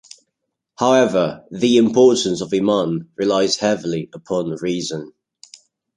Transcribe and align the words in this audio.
However 0.79 1.45
the 1.51 1.77
importance 1.77 2.41
of 2.41 2.51
Iman 2.55 3.11
relies 3.17 3.57
heavily 3.57 4.09
upon 4.11 4.49
reason. 4.55 5.13